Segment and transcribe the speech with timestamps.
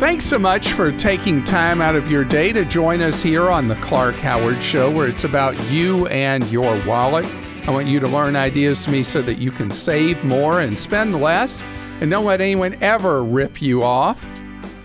[0.00, 3.68] Thanks so much for taking time out of your day to join us here on
[3.68, 7.26] the Clark Howard Show, where it's about you and your wallet.
[7.66, 10.78] I want you to learn ideas from me so that you can save more and
[10.78, 11.62] spend less,
[12.00, 14.26] and don't let anyone ever rip you off.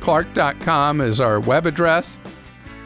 [0.02, 2.18] Clark.com is our web address.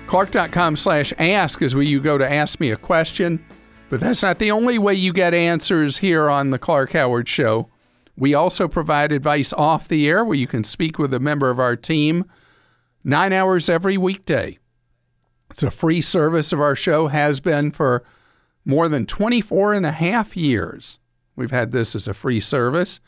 [0.06, 3.44] Clark.com slash ask is where you go to ask me a question.
[3.90, 7.70] But that's not the only way you get answers here on the Clark Howard Show.
[8.20, 11.60] We also provide advice off the air where you can speak with a member of
[11.60, 12.26] our team
[13.02, 14.60] nine hours every weekday.
[15.50, 18.04] It's a free service of our show, has been for
[18.66, 21.00] more than 24 and a half years.
[21.38, 23.00] We've had this as a free service.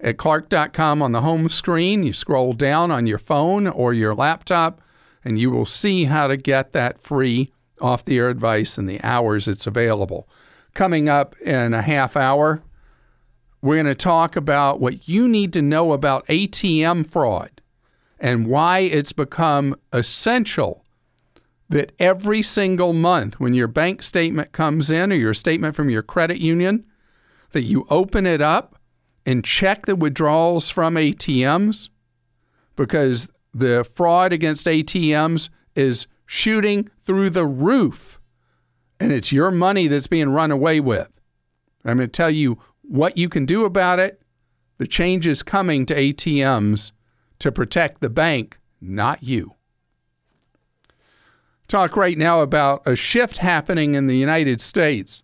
[0.00, 4.82] At clark.com on the home screen, you scroll down on your phone or your laptop,
[5.24, 9.00] and you will see how to get that free off the air advice and the
[9.02, 10.28] hours it's available.
[10.74, 12.62] Coming up in a half hour,
[13.66, 17.60] we're going to talk about what you need to know about ATM fraud
[18.18, 20.84] and why it's become essential
[21.68, 26.02] that every single month when your bank statement comes in or your statement from your
[26.02, 26.84] credit union
[27.52, 28.76] that you open it up
[29.24, 31.88] and check the withdrawals from ATMs
[32.76, 38.20] because the fraud against ATMs is shooting through the roof
[39.00, 41.10] and it's your money that's being run away with.
[41.84, 44.20] I'm going to tell you what you can do about it,
[44.78, 46.92] the changes coming to ATMs
[47.38, 49.54] to protect the bank, not you.
[51.68, 55.22] Talk right now about a shift happening in the United States,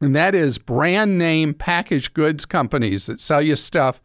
[0.00, 4.00] and that is brand name packaged goods companies that sell you stuff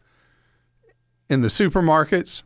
[1.28, 2.42] in the supermarkets.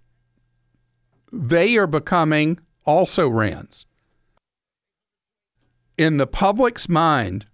[1.33, 3.87] They are becoming also rans.
[5.97, 7.47] In the public's mind,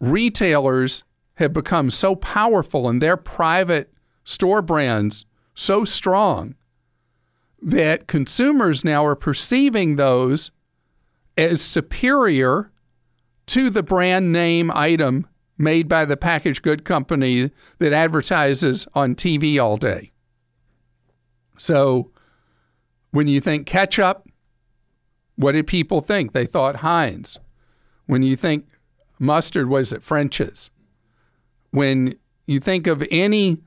[0.00, 1.04] retailers
[1.34, 3.92] have become so powerful and their private
[4.24, 6.54] store brands so strong
[7.60, 10.50] that consumers now are perceiving those
[11.36, 12.70] as superior
[13.46, 15.26] to the brand name item
[15.56, 20.12] made by the packaged good company that advertises on TV all day.
[21.56, 22.12] So
[23.10, 24.28] when you think ketchup,
[25.36, 26.32] what did people think?
[26.32, 27.38] They thought Heinz.
[28.06, 28.66] When you think
[29.18, 30.70] mustard, was it French's?
[31.70, 33.58] When you think of any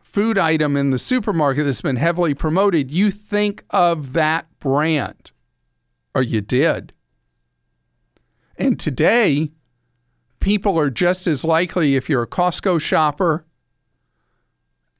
[0.00, 5.30] food item in the supermarket that's been heavily promoted, you think of that brand,
[6.14, 6.92] or you did.
[8.56, 9.50] And today,
[10.40, 13.44] people are just as likely, if you're a Costco shopper,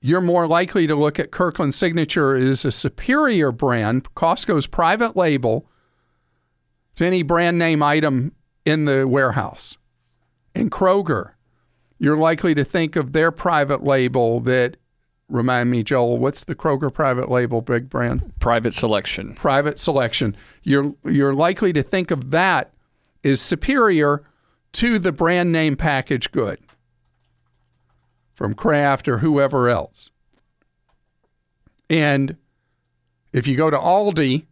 [0.01, 5.67] you're more likely to look at Kirkland Signature as a superior brand, Costco's private label,
[6.97, 8.33] to any brand name item
[8.65, 9.77] in the warehouse.
[10.55, 11.33] And Kroger,
[11.99, 14.77] you're likely to think of their private label that,
[15.29, 18.33] remind me, Joel, what's the Kroger private label, big brand?
[18.41, 19.35] Private selection.
[19.35, 20.37] Private selection.
[20.63, 22.73] You're, you're likely to think of that
[23.23, 24.25] as superior
[24.73, 26.59] to the brand name package good
[28.35, 30.11] from Kraft or whoever else.
[31.89, 32.37] And
[33.33, 34.47] if you go to Aldi,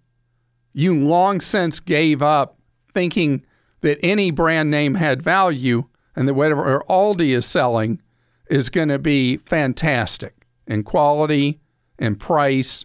[0.73, 2.59] you long since gave up
[2.95, 3.45] thinking
[3.83, 5.85] that any brand name had value
[6.17, 8.01] and that whatever Aldi is selling
[8.49, 11.61] is going to be fantastic in quality,
[11.99, 12.85] in price,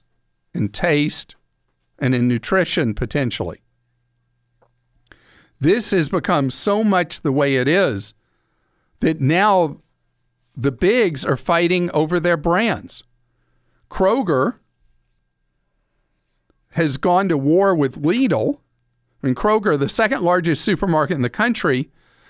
[0.54, 1.36] in taste,
[2.00, 3.62] and in nutrition potentially.
[5.60, 8.14] This has become so much the way it is
[9.00, 9.78] that now
[10.56, 13.04] the bigs are fighting over their brands.
[13.90, 14.56] Kroger
[16.72, 18.60] has gone to war with Lidl.
[19.24, 21.90] And Kroger, the second largest supermarket in the country,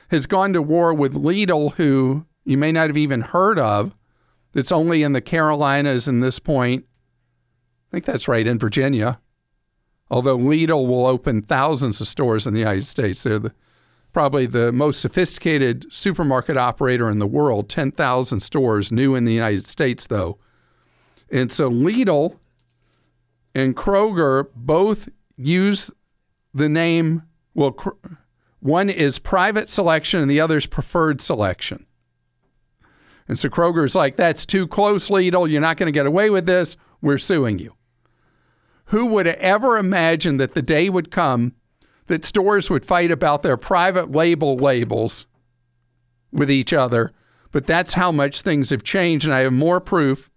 [0.09, 3.94] has gone to war with Lidl, who you may not have even heard of.
[4.53, 6.86] That's only in the Carolinas in this point.
[7.90, 9.20] I think that's right, in Virginia.
[10.09, 13.24] Although Lidl will open thousands of stores in the United States.
[13.24, 13.53] They're the
[14.14, 19.67] probably the most sophisticated supermarket operator in the world, 10,000 stores, new in the United
[19.67, 20.40] States, though.
[21.29, 22.40] And so Lidl
[23.53, 25.91] and Kroger both use
[26.58, 27.24] the name,
[27.54, 27.76] well,
[28.59, 31.86] one is private selection and the other is preferred selection.
[33.28, 35.50] And so Kroger's like, that's too close, Lidl.
[35.50, 36.78] You're not going to get away with this.
[37.02, 37.74] We're suing you.
[38.86, 41.54] Who would ever imagine that the day would come
[42.08, 45.28] that stores would fight about their private label labels
[46.32, 47.12] with each other,
[47.52, 50.30] but that's how much things have changed, and I have more proof.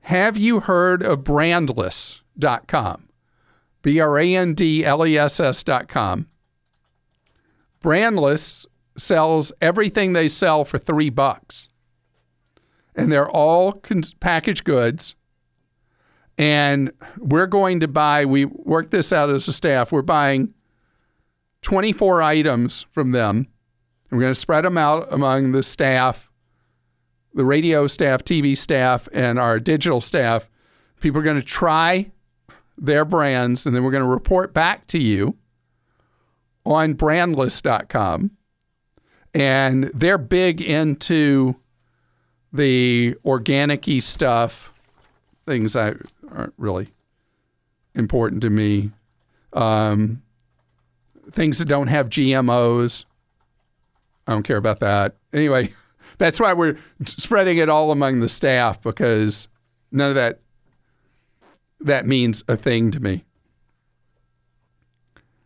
[0.00, 3.05] Have you heard of brandless.com?
[3.86, 5.40] B R A N D L E S
[5.86, 6.26] com.
[7.80, 8.66] Brandless
[8.98, 11.68] sells everything they sell for three bucks.
[12.96, 15.14] and they're all con- packaged goods.
[16.36, 20.52] And we're going to buy, we worked this out as a staff, we're buying
[21.62, 23.46] 24 items from them.
[24.10, 26.28] We're going to spread them out among the staff,
[27.34, 30.50] the radio staff, TV staff, and our digital staff.
[31.00, 32.10] People are going to try
[32.78, 35.36] their brands, and then we're going to report back to you
[36.64, 38.30] on brandless.com.
[39.34, 41.56] And they're big into
[42.52, 44.72] the organic stuff,
[45.44, 45.96] things that
[46.30, 46.88] aren't really
[47.94, 48.90] important to me.
[49.52, 50.22] Um,
[51.32, 53.04] things that don't have GMOs.
[54.26, 55.16] I don't care about that.
[55.32, 55.72] Anyway,
[56.18, 59.48] that's why we're spreading it all among the staff because
[59.92, 60.40] none of that
[61.80, 63.24] that means a thing to me.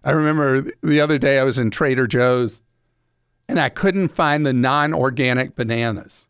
[0.02, 2.62] I remember the other day I was in Trader Joe's
[3.48, 6.26] and I couldn't find the non-organic bananas.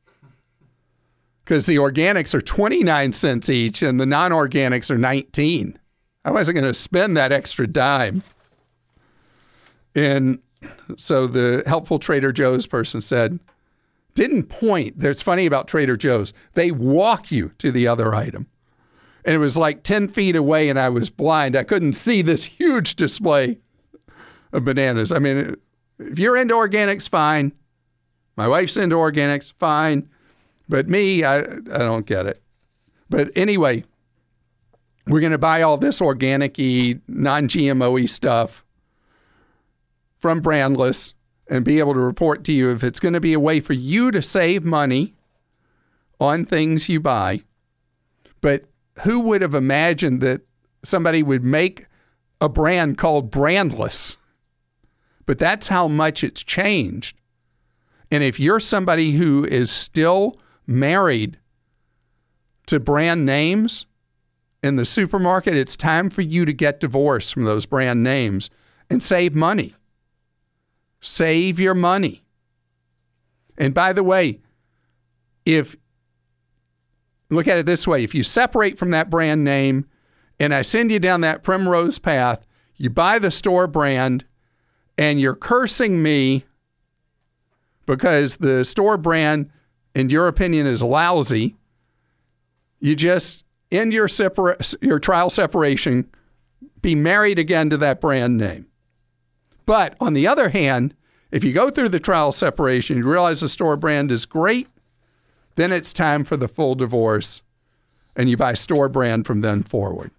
[1.44, 5.78] Cuz the organics are 29 cents each and the non-organics are 19.
[6.24, 8.22] I wasn't going to spend that extra dime.
[9.94, 10.40] And
[10.96, 13.38] so the helpful Trader Joe's person said,
[14.14, 14.98] didn't point.
[14.98, 16.32] That's funny about Trader Joe's.
[16.54, 18.48] They walk you to the other item.
[19.24, 21.56] And it was like 10 feet away, and I was blind.
[21.56, 23.58] I couldn't see this huge display
[24.52, 25.12] of bananas.
[25.12, 25.56] I mean,
[25.98, 27.52] if you're into organics, fine.
[28.36, 30.08] My wife's into organics, fine.
[30.68, 32.40] But me, I, I don't get it.
[33.10, 33.84] But anyway,
[35.06, 38.64] we're going to buy all this organic non GMO stuff
[40.18, 41.12] from Brandless
[41.48, 43.72] and be able to report to you if it's going to be a way for
[43.72, 45.14] you to save money
[46.20, 47.42] on things you buy.
[48.40, 48.69] But
[49.02, 50.42] who would have imagined that
[50.84, 51.86] somebody would make
[52.40, 54.16] a brand called Brandless?
[55.26, 57.16] But that's how much it's changed.
[58.10, 61.38] And if you're somebody who is still married
[62.66, 63.86] to brand names
[64.62, 68.50] in the supermarket, it's time for you to get divorced from those brand names
[68.88, 69.74] and save money.
[71.00, 72.22] Save your money.
[73.56, 74.40] And by the way,
[75.44, 75.76] if
[77.30, 79.86] look at it this way, if you separate from that brand name
[80.38, 82.46] and I send you down that primrose path,
[82.76, 84.24] you buy the store brand
[84.98, 86.44] and you're cursing me
[87.86, 89.50] because the store brand,
[89.94, 91.56] in your opinion, is lousy,
[92.80, 96.08] you just end your, separa- your trial separation,
[96.82, 98.66] be married again to that brand name.
[99.66, 100.94] But on the other hand,
[101.30, 104.68] if you go through the trial separation, you realize the store brand is great,
[105.60, 107.42] then it's time for the full divorce
[108.16, 110.10] and you buy store brand from then forward.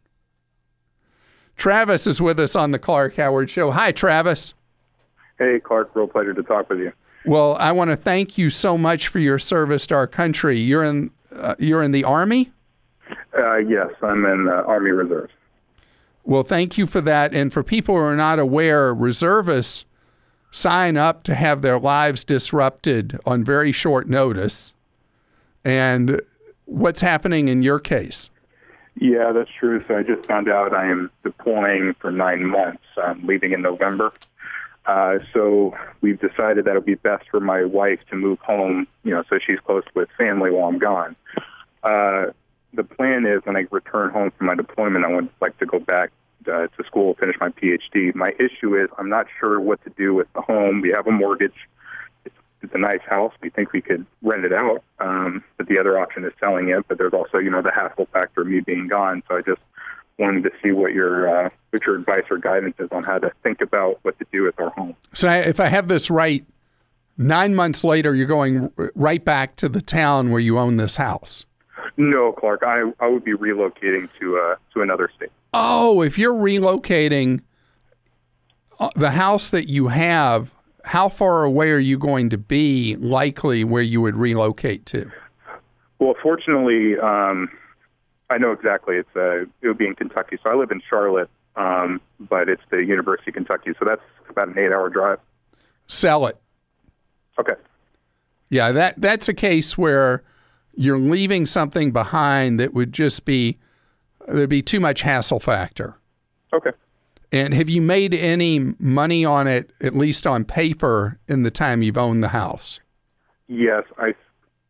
[1.57, 3.71] Travis is with us on the Clark Howard Show.
[3.71, 4.53] Hi, Travis.
[5.37, 5.91] Hey, Clark.
[5.95, 6.91] Real pleasure to talk with you.
[7.25, 10.59] Well, I want to thank you so much for your service to our country.
[10.59, 12.51] You're in uh, you're in the Army.
[13.37, 15.31] Uh, yes, I'm in uh, Army Reserves.
[16.23, 17.33] Well, thank you for that.
[17.33, 19.85] And for people who are not aware, reservists
[20.51, 24.73] sign up to have their lives disrupted on very short notice.
[25.63, 26.21] And
[26.65, 28.29] what's happening in your case?
[28.95, 29.79] Yeah, that's true.
[29.79, 32.83] So I just found out I am deploying for nine months.
[33.01, 34.11] I'm leaving in November.
[34.85, 39.11] Uh, so we've decided that it'll be best for my wife to move home, you
[39.11, 41.15] know, so she's close with family while I'm gone.
[41.83, 42.27] Uh,
[42.73, 45.79] the plan is when I return home from my deployment, I would like to go
[45.79, 46.11] back
[46.47, 48.15] uh, to school, finish my PhD.
[48.15, 50.81] My issue is I'm not sure what to do with the home.
[50.81, 51.67] We have a mortgage.
[52.71, 53.33] It's, a nice house.
[53.41, 56.87] We think we could rent it out, um, but the other option is selling it.
[56.87, 59.23] But there's also, you know, the hassle factor of me being gone.
[59.27, 59.61] So I just
[60.17, 63.31] wanted to see what your uh, what your advice or guidance is on how to
[63.43, 64.95] think about what to do with our home.
[65.13, 66.45] So if I have this right,
[67.17, 71.45] nine months later, you're going right back to the town where you own this house.
[71.97, 72.63] No, Clark.
[72.63, 75.31] I I would be relocating to uh, to another state.
[75.53, 77.41] Oh, if you're relocating
[78.79, 83.63] uh, the house that you have, how far away are you going to be likely
[83.63, 85.11] where you would relocate to?
[85.99, 87.49] Well, fortunately, um,
[88.29, 88.95] I know exactly.
[88.95, 90.37] It's uh, it would be in Kentucky.
[90.43, 93.71] So I live in Charlotte, um, but it's the University of Kentucky.
[93.77, 95.19] So that's about an eight-hour drive.
[95.87, 96.39] Sell it.
[97.39, 97.53] Okay.
[98.49, 100.23] Yeah, that that's a case where
[100.75, 103.57] you're leaving something behind that would just be
[104.27, 105.97] there'd be too much hassle factor.
[106.53, 106.71] Okay.
[107.31, 111.81] And have you made any money on it, at least on paper, in the time
[111.81, 112.79] you've owned the house?
[113.47, 114.13] Yes, I.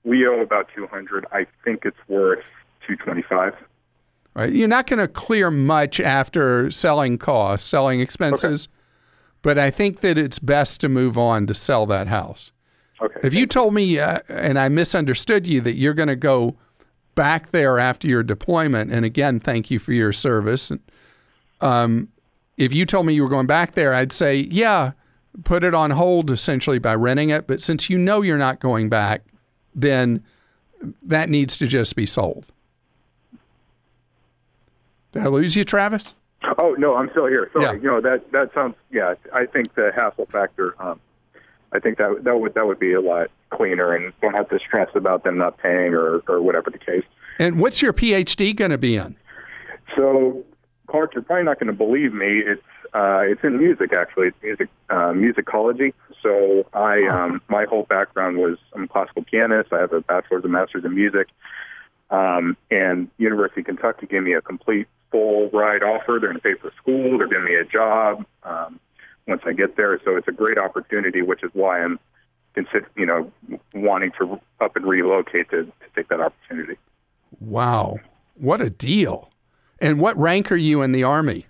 [0.03, 1.25] We owe about two hundred.
[1.31, 2.45] I think it's worth
[2.87, 3.53] two twenty-five.
[4.33, 4.51] Right.
[4.51, 8.73] You're not going to clear much after selling costs, selling expenses, okay.
[9.41, 12.51] but I think that it's best to move on to sell that house.
[13.01, 13.19] Okay.
[13.23, 16.55] If you told me uh, and I misunderstood you that you're going to go
[17.13, 20.71] back there after your deployment, and again, thank you for your service.
[21.59, 22.07] Um,
[22.61, 24.91] if you told me you were going back there, I'd say, yeah,
[25.43, 27.47] put it on hold essentially by renting it.
[27.47, 29.23] But since you know you're not going back,
[29.73, 30.23] then
[31.01, 32.45] that needs to just be sold.
[35.11, 36.13] Did I lose you, Travis?
[36.57, 37.49] Oh no, I'm still here.
[37.53, 37.65] Sorry.
[37.65, 37.73] Yeah.
[37.73, 38.75] You know that that sounds.
[38.91, 40.75] Yeah, I think the hassle factor.
[40.81, 40.99] Um,
[41.73, 44.59] I think that that would that would be a lot cleaner, and don't have to
[44.59, 47.03] stress about them not paying or or whatever the case.
[47.39, 49.15] And what's your PhD going to be in?
[49.95, 50.43] So,
[50.91, 52.39] Clark, you're probably not going to believe me.
[52.45, 52.61] It's
[52.93, 54.27] uh, it's in music actually.
[54.27, 55.93] It's music uh, musicology.
[56.21, 59.71] So I um, my whole background was I'm a classical pianist.
[59.71, 61.29] I have a bachelor's and master's in music.
[62.09, 66.17] Um, and University of Kentucky gave me a complete full ride offer.
[66.19, 67.17] They're going to pay for school.
[67.17, 68.77] They're giving me a job um,
[69.27, 69.97] once I get there.
[70.03, 71.99] So it's a great opportunity, which is why I'm
[72.53, 73.31] consider you know
[73.73, 76.77] wanting to up and relocate to, to take that opportunity.
[77.39, 77.99] Wow,
[78.35, 79.31] what a deal!
[79.81, 81.47] And what rank are you in the Army?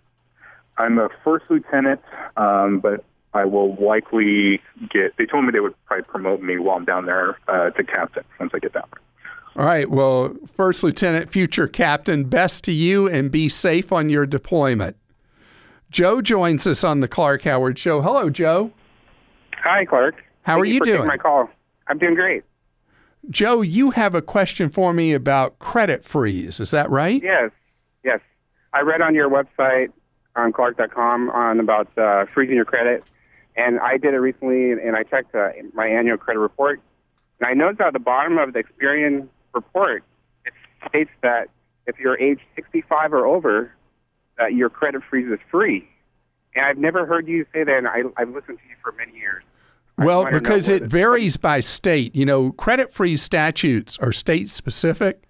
[0.78, 2.02] I'm a first lieutenant,
[2.38, 5.16] um, but I will likely get.
[5.18, 8.24] They told me they would probably promote me while I'm down there uh, to captain
[8.40, 8.88] once I get down.
[9.58, 9.90] All right.
[9.90, 14.96] Well, First Lieutenant, future captain, best to you and be safe on your deployment.
[15.92, 18.02] Joe joins us on the Clark Howard Show.
[18.02, 18.72] Hello, Joe.
[19.58, 20.24] Hi, Clark.
[20.44, 20.98] How Thank are you for doing?
[21.00, 21.50] Taking my call.
[21.88, 22.44] I'm doing great.
[23.30, 26.62] Joe, you have a question for me about credit freeze.
[26.62, 27.22] Is that right?
[27.22, 27.52] Yes.
[28.74, 29.92] I read on your website
[30.36, 33.04] on Clark.com on about uh, freezing your credit,
[33.56, 36.82] and I did it recently, and I checked uh, my annual credit report,
[37.40, 40.04] and I noticed at the bottom of the Experian report,
[40.46, 40.54] it
[40.88, 41.50] states that
[41.88, 43.74] if you're age 65 or over,
[44.38, 45.88] that your credit freeze is free.
[46.56, 49.18] And I've never heard you say that, and I, I've listened to you for many
[49.18, 49.44] years.
[49.98, 52.16] Well, because it varies by state.
[52.16, 55.24] You know, credit freeze statutes are state specific,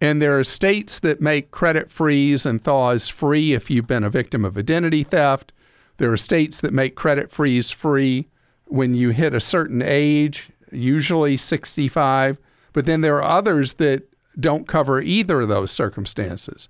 [0.00, 4.10] and there are states that make credit freeze and thaws free if you've been a
[4.10, 5.52] victim of identity theft.
[5.96, 8.28] There are states that make credit freeze free
[8.66, 12.38] when you hit a certain age, usually 65.
[12.72, 16.68] But then there are others that don't cover either of those circumstances.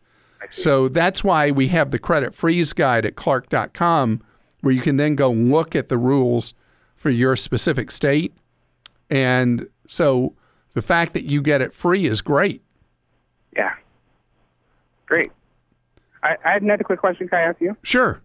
[0.50, 4.22] So that's why we have the credit freeze guide at clark.com
[4.60, 6.54] where you can then go look at the rules
[6.96, 8.34] for your specific state.
[9.10, 10.34] And so
[10.74, 12.62] the fact that you get it free is great.
[13.58, 13.74] Yeah.
[15.06, 15.32] Great.
[16.22, 17.28] I, I had another quick question.
[17.28, 17.76] Can I ask you?
[17.82, 18.22] Sure.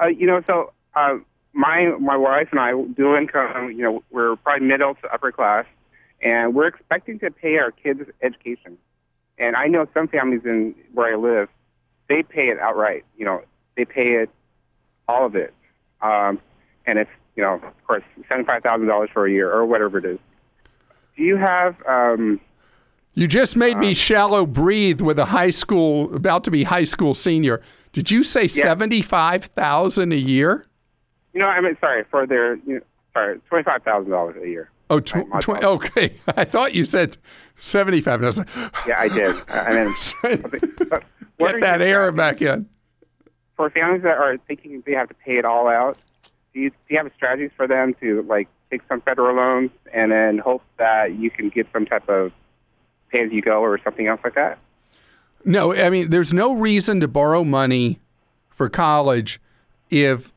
[0.00, 1.18] Uh, you know, so uh,
[1.52, 3.72] my my wife and I, dual income.
[3.72, 5.66] You know, we're probably middle to upper class,
[6.22, 8.78] and we're expecting to pay our kids' education.
[9.38, 11.48] And I know some families in where I live,
[12.08, 13.04] they pay it outright.
[13.16, 13.42] You know,
[13.76, 14.30] they pay it
[15.08, 15.52] all of it,
[16.00, 16.40] um,
[16.86, 19.98] and it's you know, of course, seventy five thousand dollars for a year or whatever
[19.98, 20.18] it is.
[21.16, 22.40] Do you have um,
[23.18, 26.84] You just made me uh, shallow breathe with a high school, about to be high
[26.84, 27.60] school senior.
[27.92, 30.66] Did you say 75,000 a year?
[31.32, 32.80] You know, I mean, sorry for their, you know,
[33.12, 34.70] sorry, twenty five thousand dollars a year.
[34.88, 36.14] Oh, tw- Right, tw- okay.
[36.36, 37.16] I thought you said
[37.58, 38.14] 75.
[38.20, 38.48] And I was like,
[38.86, 39.34] Yeah, I did.
[39.48, 39.94] I mean,
[40.88, 41.02] but
[41.38, 42.68] what are get that air back in.
[43.56, 45.98] for families that are thinking they have to pay it all out.
[46.54, 50.12] Do you, do you have strategies for them to like take some federal loans and
[50.12, 52.30] then hope that you can get some type of
[53.10, 54.58] pay as you go or something else like that?
[55.44, 58.00] No, I mean, there's no reason to borrow money
[58.50, 59.40] for college
[59.90, 60.32] if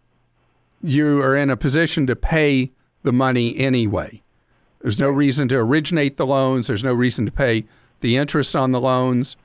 [0.81, 2.71] you are in a position to pay
[3.03, 4.21] the money anyway.
[4.81, 6.67] There's no reason to originate the loans.
[6.67, 7.65] There's no reason to pay
[8.01, 9.35] the interest on the loans.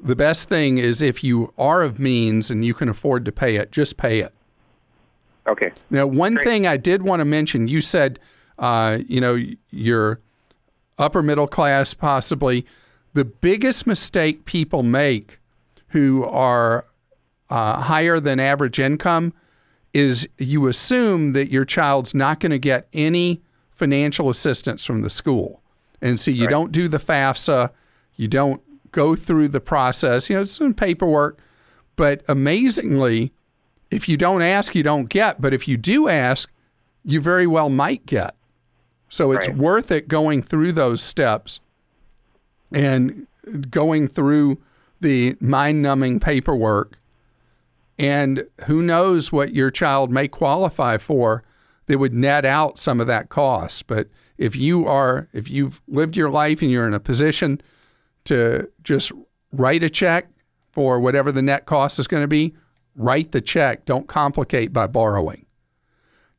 [0.00, 3.56] The best thing is if you are of means and you can afford to pay
[3.56, 4.32] it, just pay it.
[5.46, 5.72] Okay.
[5.90, 6.44] Now, one Great.
[6.44, 8.18] thing I did want to mention, you said,
[8.58, 9.38] uh, you know,
[9.70, 10.20] you're
[10.98, 12.66] upper middle class, possibly.
[13.14, 15.38] The biggest mistake people make
[15.88, 16.86] who are
[17.48, 19.32] uh, higher than average income
[19.94, 25.10] is you assume that your child's not going to get any financial assistance from the
[25.10, 25.62] school.
[26.02, 26.50] And so you Right.
[26.50, 27.70] don't do the FAFSA,
[28.16, 28.60] you don't
[28.92, 31.38] go through the process, you know, it's some paperwork.
[31.96, 33.32] But amazingly,
[33.90, 35.40] if you don't ask, you don't get.
[35.40, 36.50] But if you do ask,
[37.04, 38.34] you very well might get.
[39.08, 39.56] So it's Right.
[39.56, 41.60] worth it going through those steps
[42.72, 43.26] and
[43.70, 44.58] going through
[45.00, 46.98] the mind numbing paperwork.
[47.98, 51.44] And who knows what your child may qualify for
[51.86, 53.86] that would net out some of that cost.
[53.86, 57.60] But if you are, if you've lived your life and you're in a position
[58.24, 59.12] to just
[59.52, 60.28] write a check
[60.72, 62.54] for whatever the net cost is going to be,
[62.96, 63.86] write the check.
[63.86, 65.45] Don't complicate by borrowing.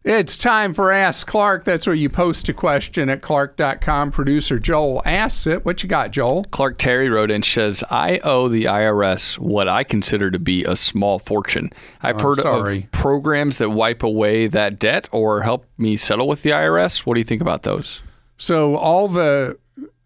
[0.10, 1.66] It's time for Ask Clark.
[1.66, 4.12] That's where you post a question at clark.com.
[4.12, 5.66] Producer Joel asks it.
[5.66, 6.46] What you got, Joel?
[6.46, 10.78] Clark Terry wrote in says, I owe the IRS what I consider to be a
[10.78, 11.74] small fortune.
[12.02, 12.78] I've Oh, heard sorry.
[12.86, 17.00] of programs that wipe away that debt or help me settle with the IRS.
[17.06, 18.02] What do you think about those?
[18.38, 19.58] So, all the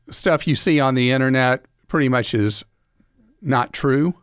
[0.09, 2.65] stuff you see on the internet pretty much is
[3.39, 4.15] not true.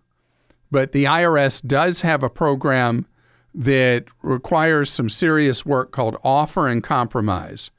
[0.73, 3.07] But the IRS does have a program
[3.55, 7.71] that requires some serious work called offer in compromise,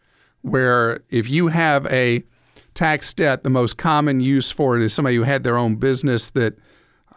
[0.41, 2.23] where if you have a
[2.73, 6.29] tax debt, the most common use for it is somebody who had their own business
[6.31, 6.57] that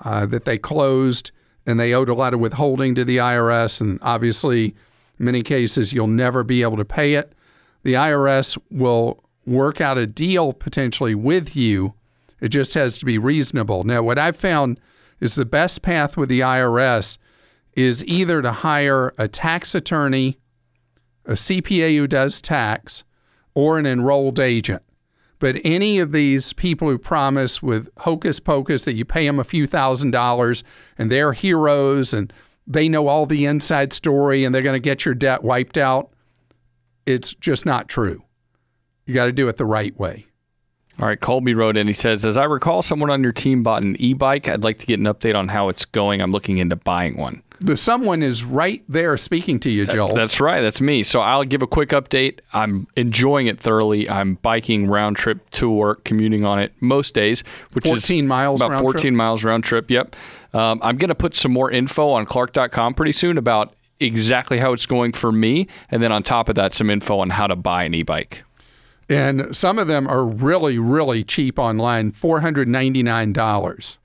[0.04, 1.30] uh, that they closed
[1.66, 4.74] and they owed a lot of withholding to the IRS, and obviously,
[5.18, 7.32] in many cases, you'll never be able to pay it.
[7.84, 11.94] The IRS will work out a deal potentially with you.
[12.40, 13.84] It just has to be reasonable.
[13.84, 14.80] Now, what I've found
[15.20, 17.18] is the best path with the IRS
[17.74, 20.38] is either to hire a tax attorney,
[21.24, 23.04] a CPA who does tax,
[23.54, 24.82] or an enrolled agent.
[25.38, 29.44] But any of these people who promise with hocus pocus that you pay them a
[29.44, 30.62] few thousand dollars
[30.98, 32.32] and they're heroes and
[32.66, 36.12] they know all the inside story and they're going to get your debt wiped out,
[37.06, 38.22] it's just not true.
[39.04, 40.26] You got to do it the right way.
[41.00, 41.88] All right, Colby wrote in.
[41.88, 44.46] He says, As I recall, someone on your team bought an e bike.
[44.46, 46.20] I'd like to get an update on how it's going.
[46.20, 47.42] I'm looking into buying one.
[47.62, 50.14] The someone is right there speaking to you, Joel.
[50.14, 50.60] That's right.
[50.60, 51.02] That's me.
[51.02, 52.40] So I'll give a quick update.
[52.52, 54.08] I'm enjoying it thoroughly.
[54.08, 58.60] I'm biking round trip to work, commuting on it most days, which is 14 miles
[58.60, 59.14] about round 14 trip?
[59.14, 59.90] miles round trip.
[59.90, 60.16] Yep.
[60.52, 64.72] Um, I'm going to put some more info on Clark.com pretty soon about exactly how
[64.72, 67.56] it's going for me, and then on top of that, some info on how to
[67.56, 68.42] buy an e-bike.
[69.08, 73.98] And some of them are really, really cheap online $499.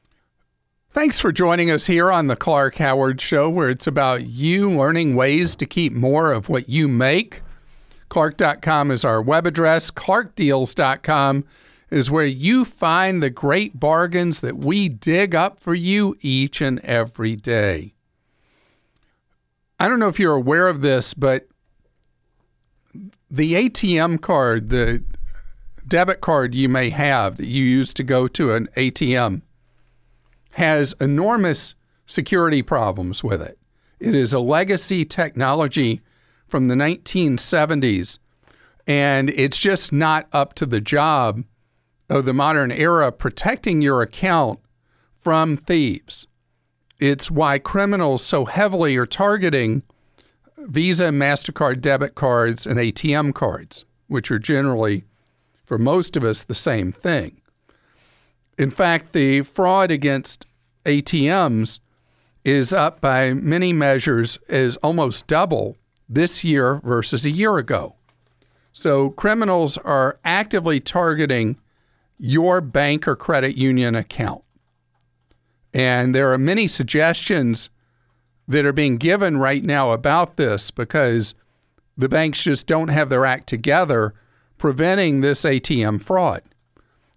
[0.98, 5.16] Thanks for joining us here on the Clark Howard Show, where it's about you learning
[5.16, 7.44] ways to keep more of what you make.
[8.10, 9.92] Clark.com is our web address.
[9.92, 11.45] ClarkDeals.com
[11.91, 16.80] is where you find the great bargains that we dig up for you each and
[16.80, 17.93] every day.
[19.80, 21.48] I don't know if you're aware of this, but
[23.30, 25.04] the ATM card, the
[25.88, 29.43] debit card you may have that you use to go to an ATM,
[30.58, 31.76] has enormous
[32.08, 33.60] security problems with it.
[34.00, 36.02] It is a legacy technology
[36.48, 38.17] from the 1970s,
[38.88, 41.43] and it's just not up to the job
[42.10, 44.60] of the modern era protecting your account
[45.20, 46.26] from thieves.
[47.00, 49.84] It's why criminals so heavily are targeting
[50.58, 55.04] Visa MasterCard debit cards and ATM cards, which are generally,
[55.65, 57.41] for most of us, the same thing.
[58.58, 60.46] In fact, the fraud against
[60.86, 61.80] ATMs
[62.43, 65.76] is up by many measures is almost double
[66.10, 67.96] this year versus a year ago.
[68.72, 71.58] So criminals are actively targeting
[72.17, 74.43] your bank or credit union account.
[75.74, 77.70] And there are many suggestions
[78.48, 81.36] that are being given right now about this because
[81.98, 84.13] the banks just don't have their act together
[84.58, 86.41] preventing this ATM fraud.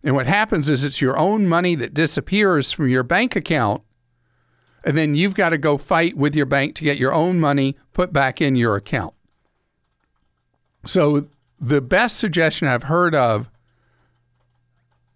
[0.02, 3.82] And what happens is it's your own money that disappears from your bank account,
[4.84, 7.76] and then you've got to go fight with your bank to get your own money
[7.92, 9.12] put back in your account.
[10.86, 11.28] So,
[11.60, 13.50] the best suggestion I've heard of,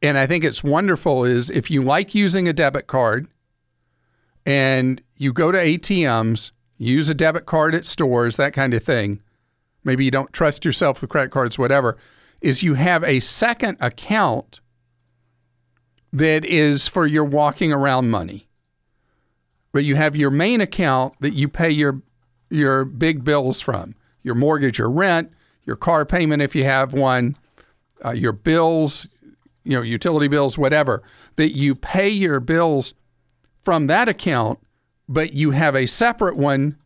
[0.02, 3.28] and I think it's wonderful, is if you like using a debit card
[4.44, 9.22] and you go to ATMs, use a debit card at stores, that kind of thing.
[9.84, 11.96] Maybe you don't trust yourself with credit cards, whatever.
[12.42, 14.60] Is you have a second account
[16.14, 18.46] that is for your walking around money.
[19.72, 22.00] But you have your main account that you pay your
[22.50, 25.32] your big bills from, your mortgage or rent,
[25.64, 27.36] your car payment if you have one,
[28.04, 29.08] uh, your bills,
[29.64, 31.02] you know, utility bills, whatever.
[31.34, 32.94] That you pay your bills
[33.62, 34.60] from that account,
[35.08, 36.78] but you have a separate one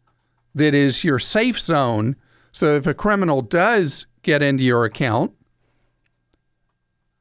[0.55, 2.17] that is your safe zone.
[2.53, 5.35] So if a criminal does get into your account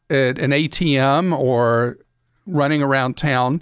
[0.09, 1.97] at an ATM or
[2.45, 3.61] running around town,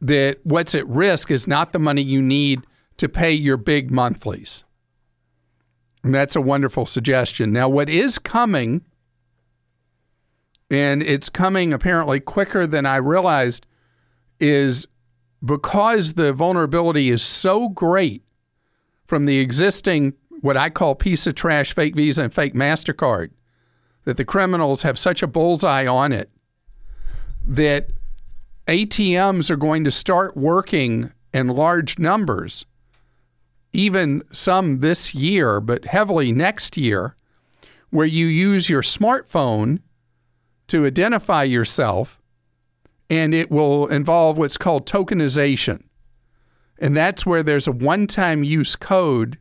[0.00, 2.60] that what's at risk is not the money you need
[2.98, 4.64] to pay your big monthlies.
[6.04, 7.52] And that's a wonderful suggestion.
[7.52, 8.82] Now, what is coming,
[10.70, 13.66] and it's coming apparently quicker than I realized,
[14.40, 14.86] is
[15.44, 18.22] because the vulnerability is so great
[19.06, 23.30] from the existing, what I call piece of trash fake Visa and fake MasterCard,
[24.08, 26.30] that the criminals have such a bullseye on it
[27.46, 27.90] that
[28.66, 32.64] ATMs are going to start working in large numbers
[33.74, 37.16] even some this year, but heavily next year,
[37.90, 39.80] where you use your smartphone
[40.68, 42.18] to identify yourself,
[43.10, 45.82] and it will involve what's called tokenization.
[46.78, 49.36] And that's where there's a one time use code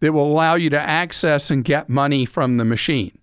[0.00, 3.16] that will allow you to access and get money from the machine.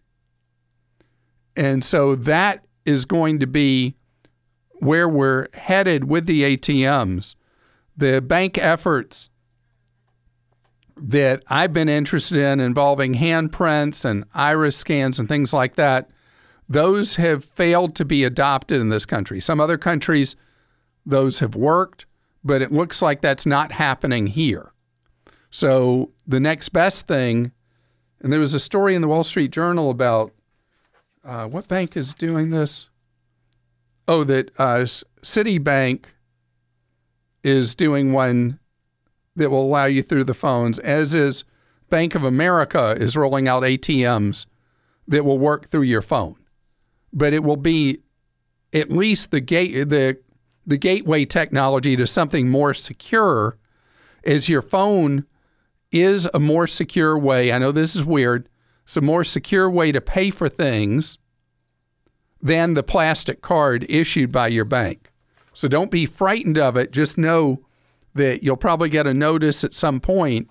[1.55, 3.95] And so that is going to be
[4.79, 7.35] where we're headed with the ATMs.
[7.97, 9.29] The bank efforts
[10.97, 16.09] that I've been interested in involving handprints and iris scans and things like that,
[16.69, 19.39] those have failed to be adopted in this country.
[19.39, 20.35] Some other countries,
[21.05, 22.05] those have worked,
[22.43, 24.71] but it looks like that's not happening here.
[25.51, 27.51] So the next best thing,
[28.21, 30.33] and there was a story in the Wall Street Journal about
[31.25, 32.89] uh, what bank is doing this?
[34.07, 34.85] Oh, that uh,
[35.23, 36.05] Citibank
[37.43, 38.59] is doing one
[39.35, 41.43] that will allow you through the phones, as is
[41.89, 44.45] Bank of America is rolling out ATMs
[45.07, 46.35] that will work through your phone.
[47.13, 47.99] But it will be
[48.73, 50.17] at least the gate the
[50.67, 53.57] the gateway technology to something more secure
[54.23, 55.25] is your phone
[55.91, 57.51] is a more secure way.
[57.51, 58.49] I know this is weird.
[58.85, 61.17] It's a more secure way to pay for things
[62.41, 65.11] than the plastic card issued by your bank.
[65.53, 66.91] So don't be frightened of it.
[66.91, 67.65] Just know
[68.13, 70.49] that you'll probably get a notice at some point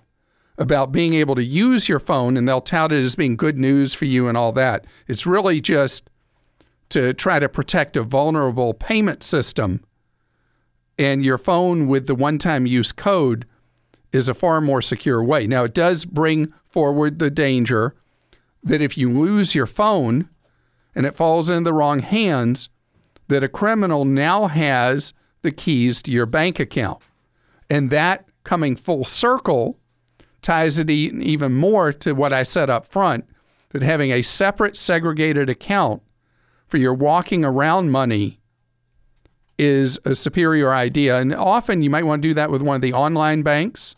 [0.57, 3.93] about being able to use your phone and they'll tout it as being good news
[3.93, 4.85] for you and all that.
[5.07, 6.09] It's really just
[6.89, 9.83] to try to protect a vulnerable payment system.
[10.97, 13.45] And your phone with the one time use code
[14.11, 15.47] is a far more secure way.
[15.47, 17.95] Now, it does bring forward the danger
[18.65, 20.27] that if you lose your phone
[20.95, 22.67] and it falls in the wrong hands,
[23.27, 27.01] that a criminal now has the keys to your bank account.
[27.69, 29.77] And that coming full circle
[30.41, 33.25] ties it even more to what I said up front
[33.69, 36.01] that having a separate segregated account
[36.67, 38.39] for your walking around money
[39.57, 41.17] is a superior idea.
[41.17, 43.95] And often you might want to do that with one of the online banks.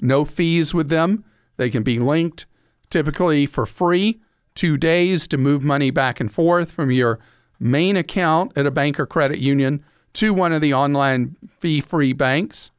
[0.00, 1.24] No fees with them.
[1.56, 2.46] They can be linked
[2.90, 4.20] typically for free,
[4.54, 7.18] two days to move money back and forth from your
[7.60, 12.12] main account at a bank or credit union to one of the online fee free
[12.12, 12.70] banks.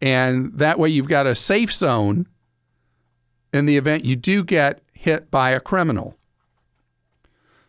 [0.00, 2.26] And that way you've got a safe zone
[3.52, 6.16] in the event you do get hit by a criminal.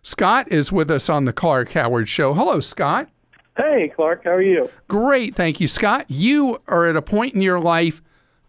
[0.01, 2.33] Scott is with us on the Clark Howard Show.
[2.33, 3.09] Hello, Scott.
[3.57, 4.23] Hey, Clark.
[4.23, 4.69] How are you?
[4.87, 5.35] Great.
[5.35, 6.05] Thank you, Scott.
[6.07, 8.01] You are at a point in your life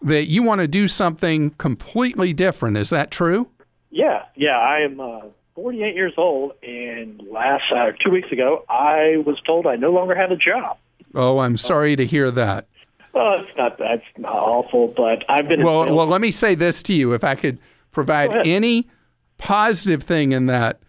[0.02, 2.76] that you want to do something completely different.
[2.76, 3.48] Is that true?
[3.90, 4.24] Yeah.
[4.34, 4.58] Yeah.
[4.58, 5.20] I am uh,
[5.54, 10.14] 48 years old, and last uh, two weeks ago, I was told I no longer
[10.14, 10.78] had a job.
[11.14, 12.66] Oh, I'm sorry to hear that.
[13.12, 15.64] Well, it's not that's not awful, but I've been.
[15.64, 17.58] Well, well, let me say this to you: if I could
[17.90, 18.88] provide any
[19.36, 20.80] positive thing in that,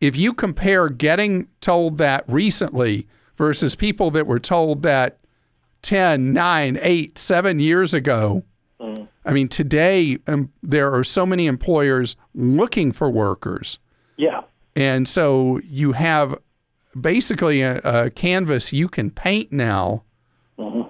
[0.00, 5.18] if you compare getting told that recently versus people that were told that
[5.82, 8.42] 10, 9, 8, 7 years ago,
[8.80, 9.08] mm.
[9.24, 13.78] I mean, today um, there are so many employers looking for workers.
[14.16, 14.42] Yeah.
[14.74, 16.38] And so you have
[16.98, 20.02] basically a, a canvas you can paint now.
[20.58, 20.88] Mm-hmm.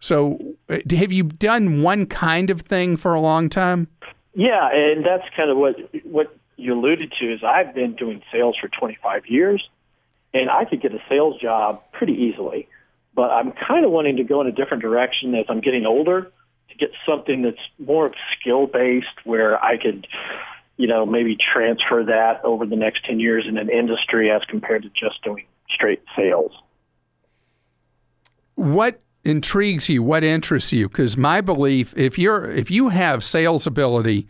[0.00, 3.88] So uh, have you done one kind of thing for a long time?
[4.34, 8.56] Yeah, and that's kind of what what you alluded to is I've been doing sales
[8.56, 9.68] for 25 years
[10.32, 12.68] and I could get a sales job pretty easily.
[13.14, 16.30] But I'm kind of wanting to go in a different direction as I'm getting older
[16.70, 20.06] to get something that's more skill based where I could,
[20.76, 24.82] you know, maybe transfer that over the next 10 years in an industry as compared
[24.84, 26.52] to just doing straight sales.
[28.54, 30.02] What intrigues you?
[30.02, 30.88] What interests you?
[30.88, 34.26] Because my belief, if you're if you have sales ability,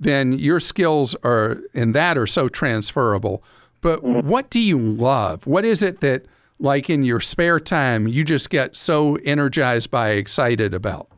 [0.00, 3.42] then your skills are in that are so transferable.
[3.80, 4.28] But mm-hmm.
[4.28, 5.46] what do you love?
[5.46, 6.26] What is it that
[6.64, 11.08] like in your spare time you just get so energized by excited about?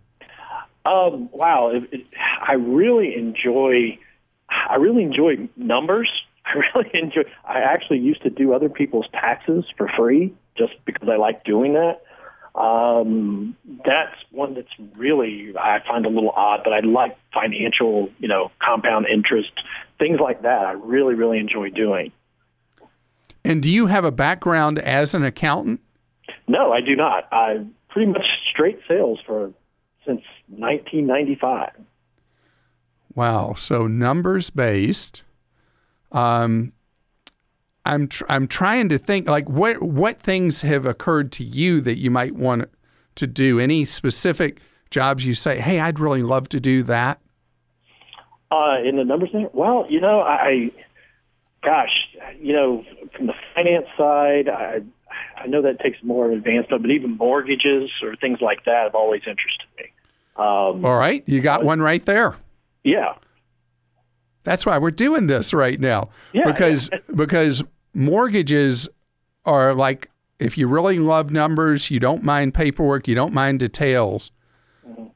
[0.85, 2.07] Um, wow, it, it,
[2.47, 3.99] I really enjoy.
[4.49, 6.11] I really enjoy numbers.
[6.45, 7.23] I really enjoy.
[7.45, 11.75] I actually used to do other people's taxes for free just because I like doing
[11.75, 12.03] that.
[12.59, 13.55] Um,
[13.85, 18.51] that's one that's really I find a little odd, but I like financial, you know,
[18.61, 19.51] compound interest,
[19.99, 20.65] things like that.
[20.65, 22.13] I really, really enjoy doing.
[23.47, 25.81] And do you have a background as an accountant?
[26.49, 27.29] No, I do not.
[27.31, 29.53] I pretty much straight sales for
[30.05, 31.71] since 1995.
[33.15, 33.55] Wow.
[33.55, 35.23] So numbers based.
[36.11, 36.73] Um,
[37.85, 41.99] I'm tr- I'm trying to think like what what things have occurred to you that
[41.99, 42.69] you might want
[43.15, 43.61] to do.
[43.61, 47.21] Any specific jobs you say, hey, I'd really love to do that?
[48.51, 49.31] Uh, in the numbers?
[49.53, 50.71] Well, you know, I,
[51.63, 52.09] gosh,
[52.41, 52.85] you know,
[53.17, 54.83] from the finance side, I,
[55.37, 59.23] I know that takes more advancement, but even mortgages or things like that have always
[59.27, 59.85] interested me.
[60.37, 62.37] Um, All right, you got one right there.
[62.85, 63.15] yeah,
[64.45, 66.11] That's why we're doing this right now.
[66.33, 67.63] Yeah, because because
[67.95, 68.89] mortgages
[69.47, 74.31] are like if you really love numbers, you don't mind paperwork, you don't mind details.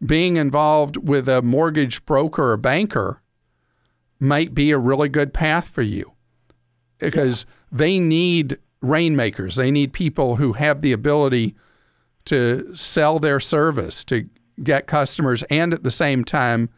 [0.04, 3.20] Being involved with a mortgage broker or banker
[4.18, 6.12] might be a really good path for you
[6.98, 9.56] because they need rainmakers.
[9.56, 11.54] They need people who have the ability
[12.26, 14.28] to sell their service, to
[14.62, 16.68] get customers, and at the same time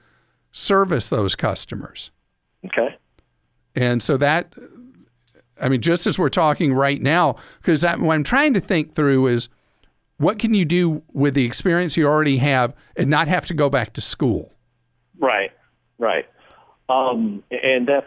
[0.52, 2.10] service those customers.
[2.66, 2.96] okay.
[3.74, 4.52] And so that,
[5.60, 9.28] I mean, just as we're talking right now, because what I'm trying to think through
[9.28, 9.48] is
[10.18, 13.70] what can you do with the experience you already have and not have to go
[13.70, 14.52] back to school?
[15.18, 15.50] Right,
[15.98, 16.26] right.
[16.88, 18.06] Um, and that's,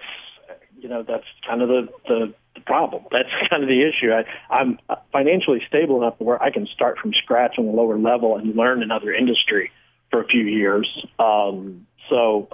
[0.80, 3.04] you know, that's kind of the, the, the problem.
[3.12, 4.12] That's kind of the issue.
[4.12, 4.80] I, I'm
[5.12, 8.82] financially stable enough where I can start from scratch on a lower level and learn
[8.82, 9.72] another industry
[10.12, 11.06] for a few years.
[11.20, 12.48] Um, so,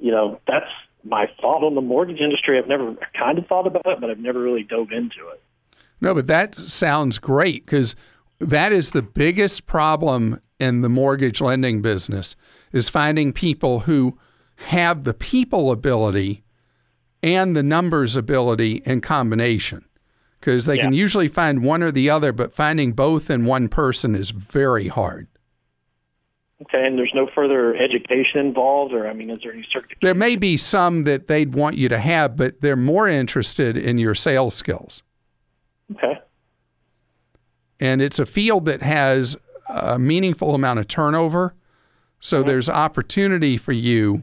[0.00, 0.70] you know, that's
[1.04, 2.58] my thought on the mortgage industry.
[2.58, 5.42] I've never kind of thought about it, but I've never really dove into it.
[6.00, 7.94] No, but that sounds great because
[8.38, 12.36] that is the biggest problem in the mortgage lending business
[12.72, 14.18] is finding people who
[14.56, 16.42] have the people ability
[17.22, 19.84] and the numbers ability in combination
[20.42, 24.16] because they can usually find one or the other, but finding both in one person
[24.16, 25.28] is very hard.
[26.62, 29.98] Okay, and there's no further education involved, or I mean, is there any certification?
[30.00, 33.98] There may be some that they'd want you to have, but they're more interested in
[33.98, 35.04] your sales skills.
[35.94, 36.18] Okay,
[37.78, 39.36] And it's a field that has
[39.68, 41.54] a meaningful amount of turnover.
[42.18, 42.48] So mm-hmm.
[42.48, 44.22] there's opportunity for you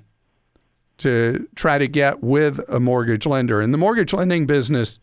[0.99, 3.62] to try to get with a mortgage lender.
[3.62, 4.99] And the mortgage lending business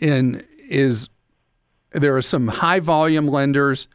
[0.00, 1.08] in is
[1.92, 3.88] there are some high volume lenders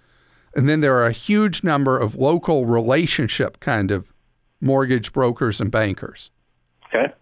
[0.55, 4.12] and then there are a huge number of local relationship kind of
[4.60, 6.29] mortgage brokers and bankers.
[6.88, 7.13] okay,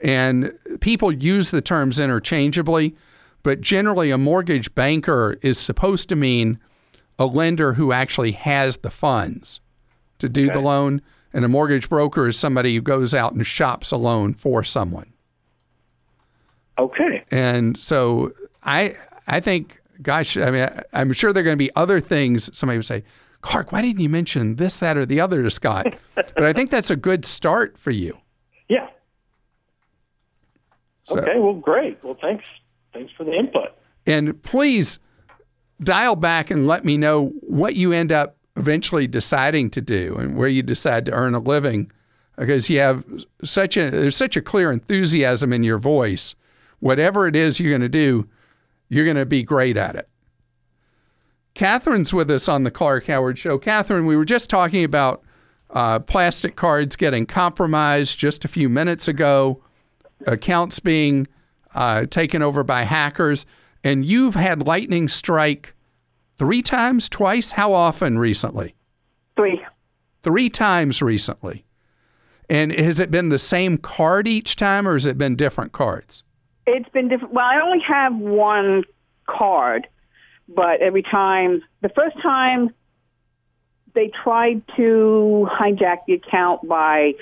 [0.00, 2.96] And people use the terms interchangeably,
[3.42, 6.58] but generally, a mortgage banker is supposed to mean
[7.18, 9.60] a lender who actually has the funds
[10.18, 11.00] to do the loan,
[11.32, 15.12] and a mortgage broker is somebody who goes out and shops a loan for someone.
[16.78, 17.24] okay.
[17.30, 18.94] And so, I
[19.26, 22.50] I think, gosh, I mean, I, I'm sure there are going to be other things.
[22.56, 23.04] Somebody would say,
[23.42, 25.86] Clark, why didn't you mention this, that, or the other to Scott?
[26.14, 28.18] but I think that's a good start for you.
[28.68, 28.88] Yeah.
[31.04, 31.38] So- Okay.
[31.38, 31.98] Well, great.
[32.02, 32.44] Well, thanks.
[32.92, 33.70] Thanks for the input.
[34.06, 34.98] And please
[35.82, 40.36] dial back and let me know what you end up eventually deciding to do and
[40.36, 41.90] where you decide to earn a living
[42.36, 43.04] because you have
[43.42, 46.34] such a there's such a clear enthusiasm in your voice.
[46.78, 48.28] Whatever it is you're going to do,
[48.88, 50.08] you're going to be great at it.
[51.54, 53.58] Catherine's with us on the Clark Howard Show.
[53.58, 55.22] Catherine, we were just talking about
[55.70, 59.62] uh, plastic cards getting compromised just a few minutes ago,
[60.26, 61.26] accounts being
[61.74, 63.46] uh, taken over by hackers,
[63.84, 65.74] and you've had lightning strike
[66.40, 67.50] three times, twice.
[67.50, 68.74] How often recently?
[69.36, 69.60] Three.
[70.22, 71.66] Three times recently.
[72.48, 76.24] And has it been the same card each time, or has it been different cards?
[76.66, 77.34] It's been different.
[77.34, 78.84] Well, I only have one
[79.26, 79.86] card,
[80.48, 82.70] but every time, the first time
[83.92, 87.12] they tried to hijack the account by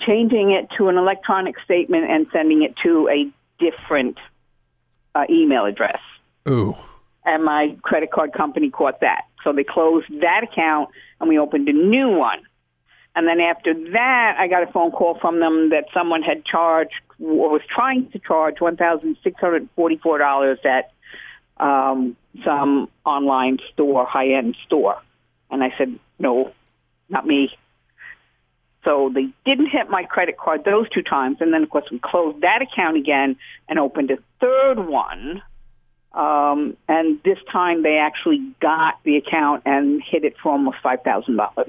[0.00, 4.18] changing it to an electronic statement and sending it to a different
[5.14, 6.00] uh, email address.
[6.46, 6.76] Ooh.
[7.24, 9.26] And my credit card company caught that.
[9.44, 12.40] So they closed that account and we opened a new one.
[13.14, 16.94] And then after that, I got a phone call from them that someone had charged
[17.20, 20.92] or was trying to charge $1,644 at
[21.58, 24.96] um, some online store, high-end store.
[25.50, 26.52] And I said, no,
[27.08, 27.50] not me.
[28.84, 31.36] So they didn't hit my credit card those two times.
[31.40, 33.36] And then, of course, we closed that account again
[33.68, 35.42] and opened a third one.
[36.14, 41.66] Um, and this time they actually got the account and hit it for almost $5,000.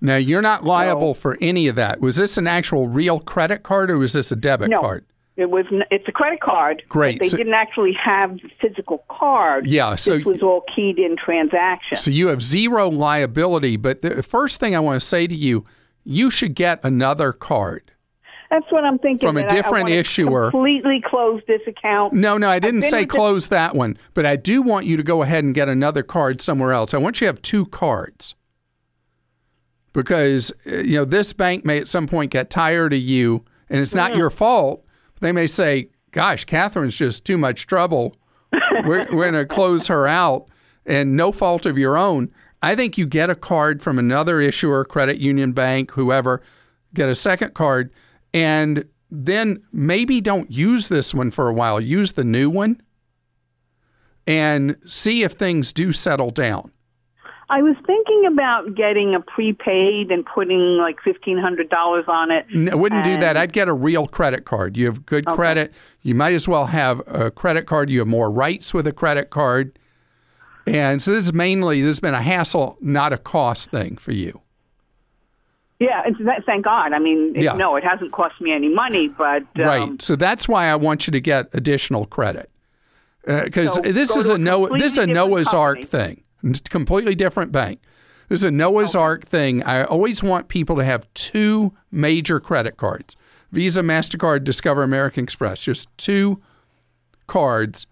[0.00, 2.00] Now, you're not liable for any of that.
[2.00, 4.80] Was this an actual real credit card, or was this a debit No.
[4.80, 5.04] card?
[5.36, 5.64] It was.
[5.90, 6.78] It's a credit card.
[6.84, 7.22] but Great.
[7.22, 9.66] They So- didn't actually have the physical card.
[9.66, 11.96] Yeah, so- this was all keyed in transaction.
[11.96, 13.76] So you have zero liability.
[13.76, 15.64] But the first thing I want to say to you,
[16.04, 17.90] you should get another card.
[18.54, 19.26] That's what I'm thinking.
[19.26, 20.50] From a that I- I different issuer.
[20.52, 22.12] Completely close this account.
[22.12, 24.96] No, no, I didn't say with the- close that one, but I do want you
[24.96, 26.94] to go ahead and get another card somewhere else.
[26.94, 28.36] I want you to have two cards.
[29.92, 33.80] because uh, you know this bank may at some point get tired of you, and
[33.80, 34.84] it's not your fault.
[35.20, 38.16] They may say, "Gosh, Catherine's just too much trouble.
[38.84, 40.46] we're, we're going to close her out,"
[40.86, 42.30] and no fault of your own.
[42.62, 46.40] I think you get a card from another issuer, credit union, bank, whoever,
[46.94, 47.92] get a second card,
[48.34, 51.80] and then maybe don't use this one for a while.
[51.80, 52.82] Use the new one
[54.26, 56.70] and see if things do settle down.
[57.50, 62.46] I was thinking about getting a prepaid and putting like fifteen hundred dollars on it.
[62.50, 63.36] No, I wouldn't do that.
[63.36, 64.76] I'd get a real credit card.
[64.76, 65.72] You have good credit.
[66.02, 67.90] You might as well have a credit card.
[67.90, 69.78] You have more rights with a credit card.
[70.66, 74.12] And so this is mainly this has been a hassle, not a cost thing for
[74.12, 74.40] you.
[75.80, 76.92] Yeah, that, thank God.
[76.92, 77.54] I mean, it, Yeah.
[77.54, 80.02] no, it hasn't cost me any money, but um, right.
[80.02, 82.50] So that's why I want you to get additional credit.
[83.26, 86.22] Because So this is a no this is a Noah's Ark thing.
[86.68, 87.80] Completely different bank.
[88.28, 89.62] This is a Noah's Ark thing.
[89.62, 93.16] I always want people to have two major credit cards.
[93.52, 95.62] Visa, MasterCard, Discover, American Express.
[95.62, 96.40] Just two
[97.26, 97.86] cards.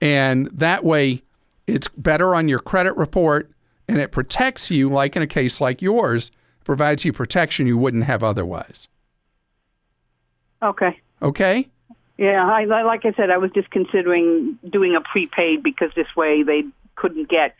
[0.00, 1.22] And that way
[1.66, 3.52] it's better on your credit report
[3.88, 6.30] and it protects you like in a case like yours,
[6.64, 8.88] provides you protection you wouldn't have otherwise.
[10.62, 11.00] okay.
[11.20, 11.68] Okay?
[12.18, 16.42] Yeah, I, like I said, I was just considering doing a prepaid because this way
[16.42, 17.54] they couldn't get.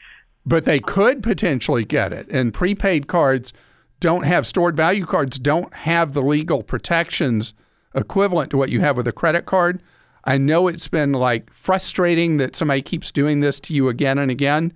[0.45, 2.29] but they could potentially get it.
[2.29, 3.53] And prepaid cards
[4.01, 7.55] don't have stored value cards don't have the legal protections
[7.95, 9.81] equivalent to what you have with a credit card.
[10.25, 14.31] I know it's been like frustrating that somebody keeps doing this to you again and
[14.31, 14.73] again,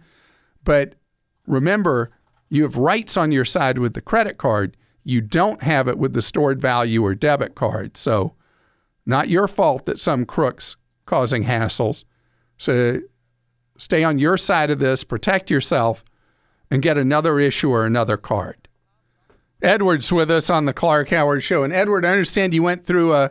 [0.64, 0.94] but
[1.46, 2.10] remember,
[2.48, 4.76] you have rights on your side with the credit card.
[5.04, 7.96] You don't have it with the stored value or debit card.
[7.96, 8.35] So,
[9.04, 12.04] not your fault that some crooks causing hassles.
[12.59, 13.00] So,
[13.78, 16.04] stay on your side of this, protect yourself,
[16.70, 18.68] and get another issue or another card.
[19.62, 21.62] Edward's with us on the Clark Howard Show.
[21.62, 23.30] And Edward, I understand you went through a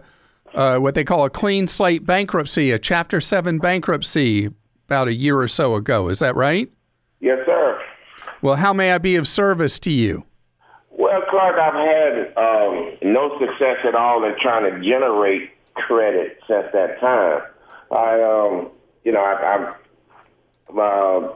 [0.54, 4.49] uh, what they call a clean slate bankruptcy, a Chapter 7 bankruptcy
[4.88, 6.08] about a year or so ago.
[6.08, 6.71] Is that right?
[7.19, 7.82] Yes, sir.
[8.45, 10.23] Well, how may I be of service to you?
[10.91, 16.67] Well, Clark, I've had um, no success at all in trying to generate credit since
[16.71, 17.41] that time.
[17.89, 18.69] I, um,
[19.03, 19.73] you know, I,
[20.69, 21.34] I've uh,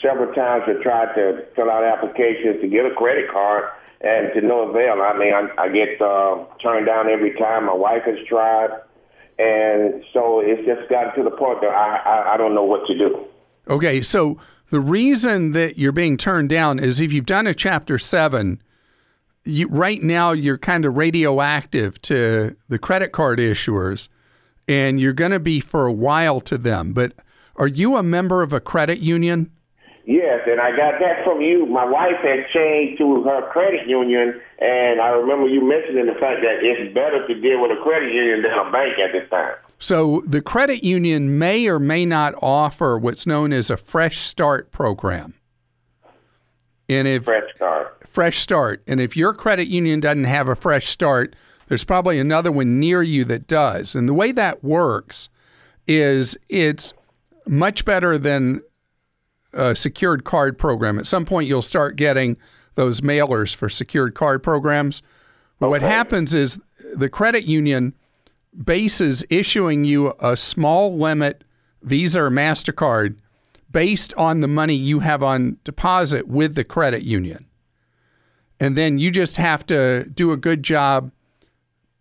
[0.00, 3.64] several times have tried to fill out applications to get a credit card,
[4.00, 5.02] and to no avail.
[5.02, 7.66] I mean, I, I get uh, turned down every time.
[7.66, 8.70] My wife has tried,
[9.38, 12.86] and so it's just gotten to the point that I, I, I don't know what
[12.86, 13.26] to do.
[13.68, 14.38] Okay, so
[14.70, 18.60] the reason that you're being turned down is if you've done a Chapter 7,
[19.44, 24.08] you, right now you're kind of radioactive to the credit card issuers,
[24.66, 26.92] and you're going to be for a while to them.
[26.92, 27.12] But
[27.54, 29.52] are you a member of a credit union?
[30.06, 31.66] Yes, and I got that from you.
[31.66, 36.42] My wife has changed to her credit union, and I remember you mentioning the fact
[36.42, 39.56] that it's better to deal with a credit union than a bank at this time.
[39.80, 44.70] So the credit union may or may not offer what's known as a fresh start
[44.70, 45.34] program.
[46.88, 48.08] And if Fresh start.
[48.08, 51.34] fresh start, and if your credit union doesn't have a fresh start,
[51.66, 53.96] there's probably another one near you that does.
[53.96, 55.28] And the way that works
[55.88, 56.94] is it's
[57.48, 58.62] much better than
[59.56, 60.98] a secured card program.
[60.98, 62.36] At some point, you'll start getting
[62.74, 65.02] those mailers for secured card programs.
[65.58, 66.60] But what happens is
[66.94, 67.94] the credit union
[68.64, 71.44] bases issuing you a small limit
[71.82, 73.16] Visa or MasterCard
[73.70, 77.46] based on the money you have on deposit with the credit union.
[78.58, 81.10] And then you just have to do a good job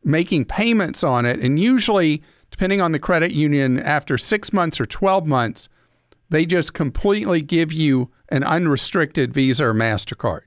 [0.03, 1.39] making payments on it.
[1.39, 5.67] And usually, depending on the credit union, after six months or 12 months,
[6.29, 10.41] they just completely give you an unrestricted Visa or MasterCard.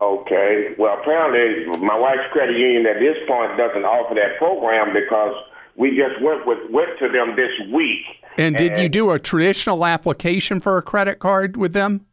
[0.00, 0.74] Okay.
[0.78, 5.34] Well, apparently, my wife's credit union at this point doesn't offer that program because
[5.76, 8.04] we just went with went to them this week.
[8.36, 12.06] And did you do a traditional application for a credit card with them?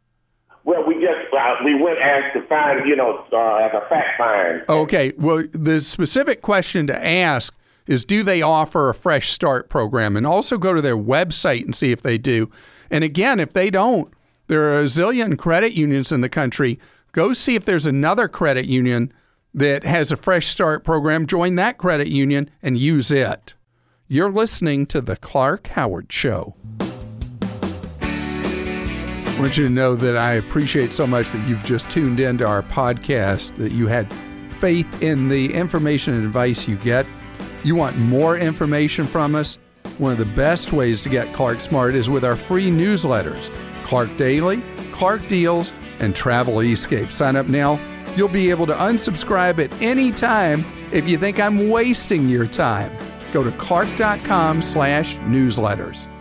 [0.64, 4.16] Well, we just uh, we went as to find, you know, uh, as a fact
[4.16, 4.62] find.
[4.68, 5.12] Okay.
[5.18, 7.52] Well, the specific question to ask
[7.86, 10.16] is do they offer a fresh start program?
[10.16, 12.50] And also go to their website and see if they do.
[12.90, 14.12] And again, if they don't,
[14.46, 16.78] there are a zillion credit unions in the country.
[17.12, 19.12] Go see if there's another credit union
[19.54, 21.26] that has a fresh start program.
[21.26, 23.54] Join that credit union and use it.
[24.08, 26.54] You're listening to The Clark Howard Show.
[29.32, 32.46] I want you to know that I appreciate so much that you've just tuned into
[32.46, 34.12] our podcast, that you had
[34.60, 37.06] faith in the information and advice you get.
[37.64, 39.58] You want more information from us?
[39.98, 43.50] One of the best ways to get Clark Smart is with our free newsletters
[43.84, 47.10] Clark Daily, Clark Deals, and Travel Escape.
[47.10, 47.78] Sign up now
[48.16, 52.94] You'll be able to unsubscribe at any time if you think I'm wasting your time.
[53.32, 56.11] Go to clark.com slash newsletters.